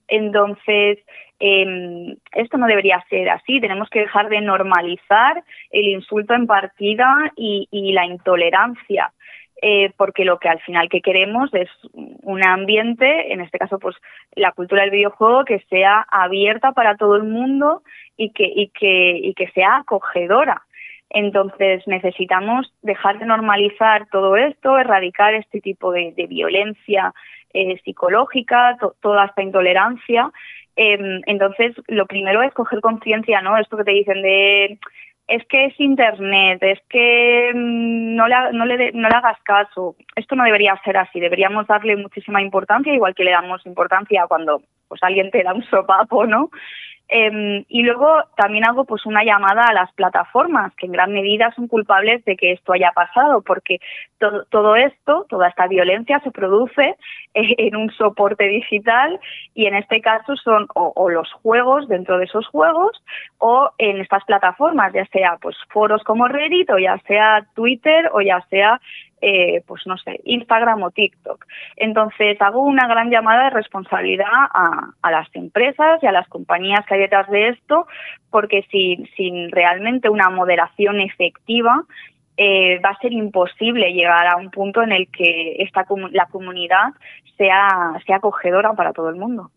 Entonces, 0.07 0.99
eh, 1.41 2.17
esto 2.31 2.59
no 2.59 2.69
debería 2.69 3.05
ser 3.11 3.29
así. 3.31 3.61
Tenemos 3.61 3.91
que 3.91 3.99
dejar 3.99 4.29
de 4.29 4.41
normalizar 4.41 5.43
el 5.73 5.89
insulto 5.89 6.35
en 6.35 6.47
partida 6.47 7.33
y, 7.35 7.67
y 7.73 7.93
la 7.93 8.07
intolerancia. 8.07 9.13
Eh, 9.63 9.91
porque 9.97 10.27
lo 10.27 10.39
que 10.39 10.51
al 10.51 10.61
final 10.61 10.91
que 10.91 11.01
queremos 11.01 11.49
es 11.55 11.71
un 11.93 12.47
ambiente, 12.47 13.33
en 13.33 13.41
este 13.41 13.59
caso 13.59 13.79
pues 13.79 13.97
la 14.35 14.53
cultura 14.53 14.83
del 14.83 14.91
videojuego, 14.91 15.47
que 15.47 15.61
sea 15.71 16.07
abierta 16.11 16.73
para 16.73 16.97
todo 16.97 17.17
el 17.17 17.23
mundo 17.23 17.83
y 18.17 18.31
que, 18.31 18.45
y 18.45 18.69
que, 18.69 19.19
y 19.19 19.35
que 19.35 19.49
sea 19.49 19.79
acogedora. 19.79 20.63
Entonces 21.11 21.87
necesitamos 21.87 22.73
dejar 22.83 23.19
de 23.19 23.27
normalizar 23.27 24.09
todo 24.11 24.37
esto, 24.37 24.79
erradicar 24.79 25.35
este 25.35 25.61
tipo 25.61 25.93
de, 25.93 26.13
violencia 26.29 27.15
eh, 27.55 27.81
psicológica, 27.85 28.77
toda 29.01 29.27
esta 29.27 29.43
intolerancia. 29.43 30.31
Em, 30.75 31.23
entonces, 31.27 31.75
lo 31.89 32.07
primero 32.07 32.43
es 32.43 32.53
coger 32.53 32.81
conciencia, 32.81 33.41
¿no? 33.41 33.57
Esto 33.57 33.77
que 33.77 33.85
te 33.85 33.93
dicen 33.93 34.21
de 34.21 34.79
es 35.29 35.45
que 35.47 35.67
es 35.67 35.81
Internet, 35.81 36.63
es 36.63 36.79
que 36.89 37.51
mm, 37.53 38.15
no 38.15 38.29
le, 38.29 38.37
no, 38.53 38.65
le, 38.65 38.93
no 38.93 39.09
le 39.09 39.17
hagas 39.17 39.41
caso. 39.43 39.97
Esto 40.15 40.37
no 40.37 40.45
debería 40.45 40.81
ser 40.85 40.97
así, 40.97 41.19
deberíamos 41.19 41.67
darle 41.67 41.97
muchísima 41.97 42.43
importancia, 42.43 42.95
igual 42.95 43.15
que 43.15 43.25
le 43.25 43.33
damos 43.33 43.65
importancia 43.67 44.27
cuando 44.29 44.63
pues 44.89 45.03
alguien 45.03 45.31
te 45.31 45.43
da 45.43 45.53
un 45.53 45.65
sopapo, 45.65 46.27
¿no? 46.27 46.51
Eh, 47.09 47.65
y 47.69 47.83
luego 47.83 48.25
también 48.37 48.67
hago 48.67 48.85
pues 48.85 49.07
una 49.07 49.23
llamada 49.23 49.67
a 49.67 49.73
las 49.73 49.93
plataformas 49.93 50.75
que 50.75 50.87
en 50.87 50.93
gran 50.93 51.13
medida 51.13 51.53
son 51.55 51.69
culpables 51.69 52.25
de 52.25 52.37
que 52.37 52.51
esto 52.51 52.73
haya 52.73 52.91
pasado 52.91 53.43
porque 53.43 53.79
todo, 54.19 54.45
todo 54.47 54.75
esto, 54.75 55.25
toda 55.29 55.49
esta 55.49 55.69
violencia 55.69 56.19
se 56.21 56.33
produce 56.33 56.97
en 57.35 57.77
un 57.77 57.93
soporte 57.93 58.49
digital 58.49 59.21
y 59.55 59.67
en 59.67 59.77
este 59.77 60.01
caso 60.01 60.35
son 60.37 60.67
o, 60.75 60.93
o, 60.97 61.09
los 61.09 61.33
juegos 61.35 61.87
dentro 61.87 62.19
de 62.19 62.25
esos 62.25 62.47
juegos 62.49 63.01
o 63.39 63.71
en 63.79 64.01
estas 64.01 64.25
plataformas, 64.25 64.93
ya 64.93 65.07
sea 65.07 65.39
pues 65.41 65.57
foros 65.69 66.03
como 66.03 66.27
Reddit 66.27 66.69
o 66.71 66.79
ya 66.79 66.99
sea 67.07 67.47
Twitter 67.55 68.11
o 68.13 68.21
ya 68.21 68.41
sea 68.51 68.81
eh, 69.21 69.63
pues 69.67 69.83
no 69.87 69.97
sé, 69.99 70.21
Instagram 70.25 70.83
o 70.83 70.91
TikTok. 70.91 71.45
Entonces 71.77 72.41
hago 72.41 72.63
una 72.63 72.87
gran 72.87 73.11
llamada 73.11 73.45
de 73.45 73.51
responsabilidad 73.51 74.27
a, 74.31 75.11
las 75.11 75.29
empresas 75.35 76.03
y 76.03 76.07
a 76.07 76.13
las 76.13 76.29
compañías 76.29 76.85
que 76.87 76.95
hay 76.95 77.01
detrás 77.01 77.29
de 77.31 77.49
esto, 77.49 77.87
porque 78.31 78.67
sin, 78.71 79.09
sin 79.17 79.51
realmente 79.51 80.11
una 80.11 80.29
moderación 80.29 81.01
efectiva, 81.01 81.83
eh, 82.37 82.79
va 82.85 82.91
a 82.91 82.99
ser 82.99 83.13
imposible 83.13 83.93
llegar 83.93 84.27
a 84.27 84.37
un 84.37 84.51
punto 84.51 84.83
en 84.83 84.93
el 84.93 85.09
que 85.09 85.57
esta 85.61 85.87
la 86.11 86.27
comunidad 86.27 86.93
sea, 87.39 87.99
sea 88.05 88.17
acogedora 88.17 88.75
para 88.75 88.93
todo 88.93 89.09
el 89.09 89.17
mundo. 89.17 89.51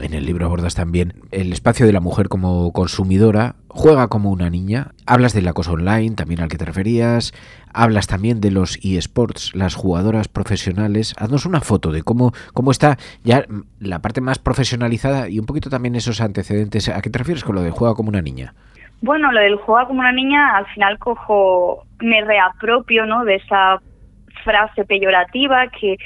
En 0.00 0.14
el 0.14 0.26
libro 0.26 0.46
abordas 0.46 0.74
también 0.74 1.14
el 1.32 1.52
espacio 1.52 1.84
de 1.84 1.92
la 1.92 2.00
mujer 2.00 2.28
como 2.28 2.72
consumidora, 2.72 3.56
juega 3.68 4.08
como 4.08 4.30
una 4.30 4.48
niña, 4.48 4.92
hablas 5.06 5.32
del 5.34 5.48
acoso 5.48 5.72
online, 5.72 6.14
también 6.14 6.40
al 6.40 6.48
que 6.48 6.56
te 6.56 6.64
referías, 6.64 7.32
hablas 7.72 8.06
también 8.06 8.40
de 8.40 8.50
los 8.50 8.78
eSports, 8.84 9.54
las 9.54 9.74
jugadoras 9.74 10.28
profesionales. 10.28 11.14
Haznos 11.18 11.46
una 11.46 11.60
foto 11.60 11.90
de 11.90 12.02
cómo, 12.02 12.32
cómo 12.54 12.70
está 12.70 12.96
ya 13.24 13.44
la 13.80 14.00
parte 14.00 14.20
más 14.20 14.38
profesionalizada 14.38 15.28
y 15.28 15.38
un 15.38 15.46
poquito 15.46 15.68
también 15.68 15.96
esos 15.96 16.20
antecedentes. 16.20 16.88
¿A 16.88 17.00
qué 17.02 17.10
te 17.10 17.18
refieres 17.18 17.42
con 17.42 17.56
lo 17.56 17.62
de 17.62 17.70
juega 17.70 17.94
como 17.94 18.08
una 18.08 18.22
niña? 18.22 18.54
Bueno, 19.00 19.32
lo 19.32 19.40
del 19.40 19.56
juega 19.56 19.86
como 19.86 20.00
una 20.00 20.12
niña, 20.12 20.56
al 20.56 20.66
final 20.66 20.98
cojo, 20.98 21.84
me 22.00 22.24
reapropio 22.24 23.06
¿no? 23.06 23.24
de 23.24 23.36
esa 23.36 23.80
frase 24.44 24.84
peyorativa 24.84 25.68
que 25.68 25.96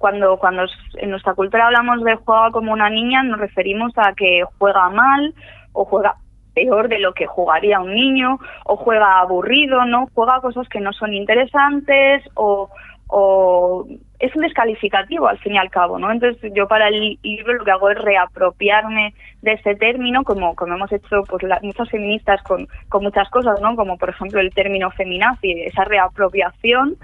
cuando, 0.00 0.38
cuando 0.38 0.64
en 0.94 1.10
nuestra 1.10 1.34
cultura 1.34 1.66
hablamos 1.66 2.02
de 2.02 2.16
juega 2.16 2.50
como 2.52 2.72
una 2.72 2.88
niña, 2.88 3.22
nos 3.22 3.38
referimos 3.38 3.92
a 3.96 4.14
que 4.14 4.44
juega 4.58 4.88
mal 4.88 5.34
o 5.74 5.84
juega 5.84 6.16
peor 6.54 6.88
de 6.88 6.98
lo 7.00 7.12
que 7.12 7.26
jugaría 7.26 7.80
un 7.80 7.94
niño 7.94 8.38
o 8.64 8.76
juega 8.76 9.20
aburrido, 9.20 9.84
¿no? 9.84 10.08
Juega 10.14 10.40
cosas 10.40 10.66
que 10.70 10.80
no 10.80 10.94
son 10.94 11.12
interesantes 11.12 12.24
o, 12.34 12.70
o 13.08 13.86
es 14.18 14.34
un 14.34 14.40
descalificativo 14.40 15.28
al 15.28 15.38
fin 15.38 15.54
y 15.54 15.58
al 15.58 15.68
cabo, 15.68 15.98
¿no? 15.98 16.10
Entonces 16.10 16.50
yo 16.54 16.66
para 16.66 16.88
el 16.88 17.18
libro 17.22 17.52
lo 17.52 17.64
que 17.64 17.70
hago 17.70 17.90
es 17.90 17.98
reapropiarme 17.98 19.12
de 19.42 19.52
ese 19.52 19.74
término, 19.74 20.24
como, 20.24 20.56
como 20.56 20.76
hemos 20.76 20.90
hecho 20.92 21.24
pues 21.28 21.44
muchas 21.60 21.90
feministas 21.90 22.42
con, 22.42 22.66
con 22.88 23.02
muchas 23.02 23.28
cosas, 23.28 23.60
¿no? 23.60 23.76
Como 23.76 23.98
por 23.98 24.08
ejemplo 24.08 24.40
el 24.40 24.54
término 24.54 24.90
feminazi, 24.92 25.52
esa 25.60 25.84
reapropiación 25.84 26.96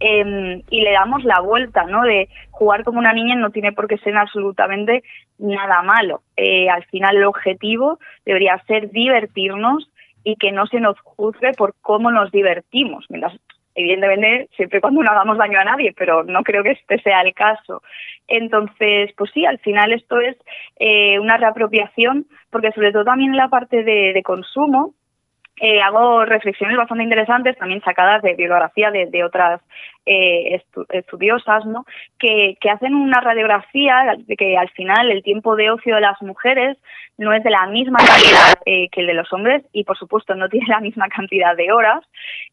eh, 0.00 0.62
y 0.70 0.80
le 0.80 0.92
damos 0.92 1.22
la 1.24 1.40
vuelta, 1.40 1.84
¿no? 1.84 2.02
De 2.02 2.28
jugar 2.50 2.84
como 2.84 2.98
una 2.98 3.12
niña 3.12 3.36
no 3.36 3.50
tiene 3.50 3.72
por 3.72 3.86
qué 3.86 3.98
ser 3.98 4.16
absolutamente 4.16 5.02
nada 5.38 5.82
malo. 5.82 6.22
Eh, 6.36 6.68
al 6.70 6.84
final 6.86 7.16
el 7.16 7.24
objetivo 7.24 7.98
debería 8.24 8.62
ser 8.66 8.90
divertirnos 8.90 9.90
y 10.24 10.36
que 10.36 10.52
no 10.52 10.66
se 10.66 10.80
nos 10.80 10.98
juzgue 11.00 11.52
por 11.52 11.74
cómo 11.82 12.10
nos 12.10 12.30
divertimos. 12.30 13.04
Mientras, 13.10 13.38
evidentemente, 13.74 14.48
siempre 14.56 14.80
cuando 14.80 15.02
no 15.02 15.10
hagamos 15.10 15.38
daño 15.38 15.58
a 15.60 15.64
nadie, 15.64 15.94
pero 15.96 16.24
no 16.24 16.42
creo 16.42 16.62
que 16.62 16.72
este 16.72 16.98
sea 17.02 17.20
el 17.20 17.34
caso. 17.34 17.82
Entonces, 18.26 19.10
pues 19.16 19.30
sí, 19.32 19.44
al 19.44 19.58
final 19.58 19.92
esto 19.92 20.18
es 20.20 20.36
eh, 20.78 21.18
una 21.18 21.36
reapropiación, 21.36 22.26
porque 22.50 22.72
sobre 22.72 22.92
todo 22.92 23.04
también 23.04 23.30
en 23.30 23.36
la 23.36 23.48
parte 23.48 23.82
de 23.82 24.22
consumo, 24.24 24.94
eh, 25.62 25.82
hago 25.82 26.24
reflexiones 26.24 26.78
bastante 26.78 27.04
interesantes, 27.04 27.56
también 27.58 27.82
sacadas 27.82 28.22
de 28.22 28.30
bibliografía 28.30 28.90
de, 28.90 29.24
otras 29.24 29.60
eh, 30.06 30.62
estudiosas, 30.88 31.66
¿no? 31.66 31.84
Que, 32.18 32.56
hacen 32.70 32.94
una 32.94 33.20
radiografía 33.20 34.16
de 34.16 34.36
que 34.36 34.56
al 34.56 34.70
final 34.70 35.10
el 35.10 35.22
tiempo 35.22 35.56
de 35.56 35.70
ocio 35.70 35.96
de 35.96 36.00
las 36.00 36.20
mujeres 36.22 36.78
no 37.18 37.34
es 37.34 37.42
de 37.44 37.50
la 37.50 37.66
misma 37.66 37.98
calidad 37.98 38.54
eh, 38.64 38.88
que 38.88 39.02
el 39.02 39.08
de 39.08 39.14
los 39.14 39.30
hombres 39.34 39.62
y, 39.72 39.84
por 39.84 39.98
supuesto, 39.98 40.34
no 40.34 40.48
tiene 40.50 40.66
la 40.66 40.80
misma 40.80 41.08
cantidad 41.08 41.54
de 41.54 41.72
horas. 41.72 42.02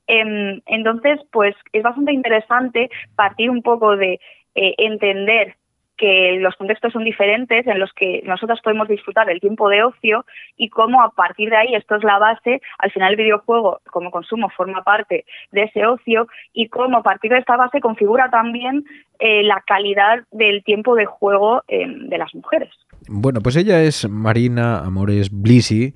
Em, 0.08 0.60
entonces, 0.66 1.22
pues 1.32 1.56
es 1.72 1.84
bastante 1.84 2.12
interesante 2.12 2.90
partir 3.16 3.50
un 3.50 3.62
poco 3.62 3.96
de 3.96 4.20
entender 4.54 5.56
que 5.98 6.38
los 6.40 6.56
contextos 6.56 6.94
son 6.94 7.04
diferentes 7.04 7.66
en 7.68 7.80
los 7.80 7.92
que 7.94 8.22
nosotros 8.26 8.60
podemos 8.64 8.88
disfrutar 8.88 9.28
del 9.28 9.40
tiempo 9.40 9.70
de 9.70 9.84
ocio 9.84 10.26
y 10.56 10.70
cómo 10.70 11.02
a 11.02 11.10
partir 11.10 11.50
de 11.50 11.58
ahí, 11.58 11.76
esto 11.76 11.96
es 11.96 12.04
la 12.04 12.20
base, 12.20 12.62
al 12.78 12.92
final 12.92 13.12
el 13.12 13.18
videojuego 13.18 13.82
como 13.92 14.12
consumo 14.12 14.50
forma 14.50 14.84
parte 14.84 15.26
de 15.52 15.64
ese 15.64 15.86
ocio 15.86 16.28
y 16.54 16.70
cómo 16.70 17.00
a 17.00 17.04
partir 17.04 17.32
de 17.32 17.40
esta 17.40 17.58
base 17.58 17.82
configura 17.82 18.30
también 18.30 18.86
eh, 19.20 19.44
la 19.44 19.64
calidad 19.66 20.20
del 20.32 20.64
tiempo 20.64 20.96
de 20.96 21.06
juego 21.06 21.64
eh, 21.68 21.86
de 21.88 22.18
las 22.18 22.34
mujeres. 22.36 22.70
Bueno, 23.10 23.40
pues 23.42 23.56
ella 23.56 23.82
es 23.82 24.08
Marina 24.10 24.80
Amores 24.80 25.30
Blisi, 25.32 25.94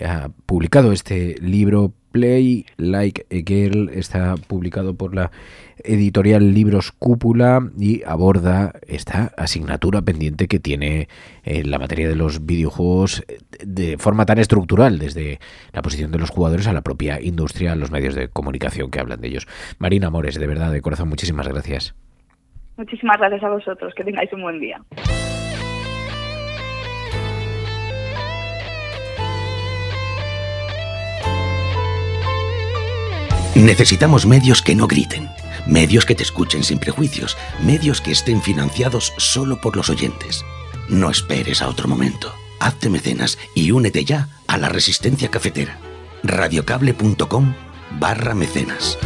ha 0.00 0.30
publicado 0.46 0.92
este 0.92 1.36
libro 1.40 1.92
Play 2.12 2.66
Like 2.76 3.26
a 3.30 3.42
Girl, 3.44 3.88
está 3.88 4.34
publicado 4.46 4.94
por 4.94 5.14
la 5.14 5.30
editorial 5.82 6.54
Libros 6.54 6.92
Cúpula 6.92 7.70
y 7.78 8.02
aborda 8.04 8.72
esta 8.86 9.32
asignatura 9.36 10.02
pendiente 10.02 10.46
que 10.46 10.60
tiene 10.60 11.08
en 11.42 11.70
la 11.70 11.78
materia 11.78 12.08
de 12.08 12.14
los 12.14 12.46
videojuegos 12.46 13.24
de 13.64 13.98
forma 13.98 14.26
tan 14.26 14.38
estructural, 14.38 14.98
desde 14.98 15.40
la 15.72 15.82
posición 15.82 16.12
de 16.12 16.18
los 16.18 16.30
jugadores 16.30 16.66
a 16.68 16.72
la 16.72 16.82
propia 16.82 17.20
industria, 17.20 17.72
a 17.72 17.76
los 17.76 17.90
medios 17.90 18.14
de 18.14 18.28
comunicación 18.28 18.90
que 18.90 19.00
hablan 19.00 19.20
de 19.20 19.28
ellos. 19.28 19.48
Marina 19.78 20.08
Amores, 20.08 20.38
de 20.38 20.46
verdad, 20.46 20.70
de 20.70 20.82
corazón, 20.82 21.08
muchísimas 21.08 21.48
gracias. 21.48 21.94
Muchísimas 22.76 23.18
gracias 23.18 23.42
a 23.42 23.50
vosotros, 23.50 23.92
que 23.94 24.04
tengáis 24.04 24.32
un 24.32 24.42
buen 24.42 24.60
día. 24.60 24.80
Necesitamos 33.62 34.26
medios 34.26 34.60
que 34.60 34.74
no 34.74 34.88
griten 34.88 35.30
Medios 35.66 36.04
que 36.04 36.16
te 36.16 36.24
escuchen 36.24 36.64
sin 36.64 36.78
prejuicios, 36.78 37.36
medios 37.64 38.00
que 38.00 38.10
estén 38.10 38.42
financiados 38.42 39.12
solo 39.16 39.60
por 39.60 39.76
los 39.76 39.88
oyentes. 39.90 40.44
No 40.88 41.08
esperes 41.08 41.62
a 41.62 41.68
otro 41.68 41.86
momento. 41.86 42.34
Hazte 42.58 42.90
mecenas 42.90 43.38
y 43.54 43.70
únete 43.70 44.04
ya 44.04 44.28
a 44.48 44.58
la 44.58 44.68
resistencia 44.68 45.30
cafetera. 45.30 45.78
radiocable.com 46.24 47.54
barra 48.00 48.34
mecenas. 48.34 48.98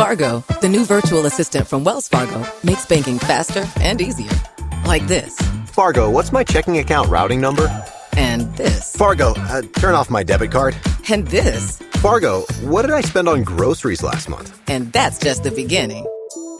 Fargo, 0.00 0.42
the 0.62 0.68
new 0.68 0.86
virtual 0.86 1.26
assistant 1.26 1.66
from 1.66 1.84
Wells 1.84 2.08
Fargo, 2.08 2.42
makes 2.64 2.86
banking 2.86 3.18
faster 3.18 3.68
and 3.82 4.00
easier. 4.00 4.30
Like 4.86 5.06
this. 5.06 5.38
Fargo, 5.66 6.08
what's 6.08 6.32
my 6.32 6.42
checking 6.42 6.78
account 6.78 7.10
routing 7.10 7.38
number? 7.38 7.68
And 8.16 8.50
this. 8.56 8.96
Fargo, 8.96 9.34
uh, 9.36 9.60
turn 9.74 9.94
off 9.94 10.08
my 10.08 10.22
debit 10.22 10.52
card. 10.52 10.74
And 11.10 11.26
this. 11.28 11.76
Fargo, 12.00 12.46
what 12.62 12.82
did 12.82 12.92
I 12.92 13.02
spend 13.02 13.28
on 13.28 13.42
groceries 13.42 14.02
last 14.02 14.30
month? 14.30 14.58
And 14.68 14.90
that's 14.90 15.18
just 15.18 15.42
the 15.42 15.50
beginning. 15.50 16.06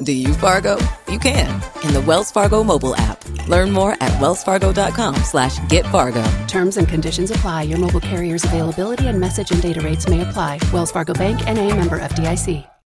Do 0.02 0.12
you 0.12 0.34
Fargo? 0.34 0.76
You 1.08 1.18
can 1.18 1.62
in 1.82 1.94
the 1.94 2.02
Wells 2.02 2.30
Fargo 2.30 2.62
mobile 2.62 2.94
app. 2.94 3.24
Learn 3.48 3.72
more 3.72 3.92
at 4.02 4.12
wellsfargo.com 4.20 5.14
slash 5.22 5.66
get 5.70 5.86
Fargo. 5.86 6.24
Terms 6.46 6.76
and 6.76 6.86
conditions 6.86 7.30
apply. 7.30 7.62
Your 7.62 7.78
mobile 7.78 8.00
carrier's 8.00 8.44
availability 8.44 9.06
and 9.06 9.18
message 9.18 9.50
and 9.50 9.62
data 9.62 9.80
rates 9.80 10.06
may 10.10 10.20
apply. 10.20 10.60
Wells 10.74 10.92
Fargo 10.92 11.14
Bank 11.14 11.46
and 11.48 11.58
a 11.58 11.74
member 11.74 11.98
FDIC. 11.98 12.70